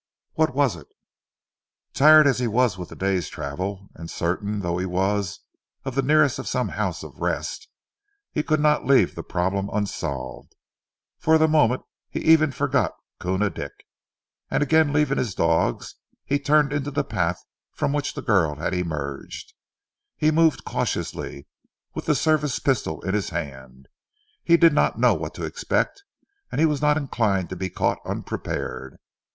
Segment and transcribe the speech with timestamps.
[0.33, 0.87] What was it?
[1.93, 5.41] Tired as he was with the day's travel, and certain though he was
[5.85, 7.67] of the nearness of some house of rest,
[8.31, 10.55] he could not leave the problem unsolved.
[11.19, 13.73] For the moment he even forgot Koona Dick,
[14.49, 15.93] and again leaving his dogs
[16.25, 17.39] he turned into the path
[17.71, 19.53] from which the girl had emerged.
[20.17, 21.45] He moved cautiously,
[21.93, 23.85] with the service pistol in his hand.
[24.43, 26.01] He did not know what to expect,
[26.51, 28.97] and he was not inclined to be caught unprepared.